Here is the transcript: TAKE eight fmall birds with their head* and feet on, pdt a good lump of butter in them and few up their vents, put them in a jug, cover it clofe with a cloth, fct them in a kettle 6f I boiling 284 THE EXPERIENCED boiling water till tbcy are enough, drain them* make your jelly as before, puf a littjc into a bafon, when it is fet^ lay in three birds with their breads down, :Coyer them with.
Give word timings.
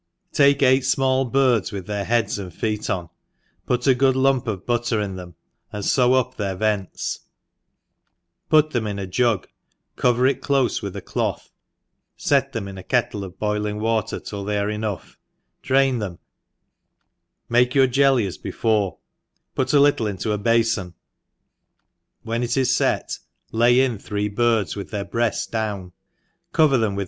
TAKE 0.33 0.63
eight 0.63 0.81
fmall 0.81 1.31
birds 1.31 1.71
with 1.71 1.85
their 1.85 2.05
head* 2.05 2.35
and 2.39 2.51
feet 2.51 2.89
on, 2.89 3.09
pdt 3.67 3.85
a 3.85 3.93
good 3.93 4.15
lump 4.15 4.47
of 4.47 4.65
butter 4.65 4.99
in 4.99 5.15
them 5.15 5.35
and 5.71 5.85
few 5.85 6.13
up 6.15 6.37
their 6.37 6.55
vents, 6.55 7.19
put 8.49 8.71
them 8.71 8.87
in 8.87 8.97
a 8.97 9.05
jug, 9.05 9.47
cover 9.97 10.25
it 10.25 10.41
clofe 10.41 10.81
with 10.81 10.95
a 10.95 11.03
cloth, 11.03 11.51
fct 12.17 12.51
them 12.53 12.67
in 12.67 12.79
a 12.79 12.83
kettle 12.83 13.21
6f 13.21 13.25
I 13.33 13.37
boiling 13.37 13.75
284 13.79 13.85
THE 13.85 14.17
EXPERIENCED 14.17 14.25
boiling 14.25 14.25
water 14.25 14.25
till 14.25 14.45
tbcy 14.45 14.61
are 14.61 14.69
enough, 14.71 15.17
drain 15.61 15.99
them* 15.99 16.19
make 17.47 17.75
your 17.75 17.85
jelly 17.85 18.25
as 18.25 18.39
before, 18.39 18.97
puf 19.55 19.71
a 19.71 19.77
littjc 19.77 20.09
into 20.09 20.31
a 20.31 20.39
bafon, 20.39 20.95
when 22.23 22.41
it 22.41 22.57
is 22.57 22.69
fet^ 22.69 23.19
lay 23.51 23.79
in 23.79 23.99
three 23.99 24.29
birds 24.29 24.75
with 24.75 24.89
their 24.89 25.05
breads 25.05 25.45
down, 25.45 25.91
:Coyer 26.55 26.79
them 26.79 26.95
with. 26.95 26.99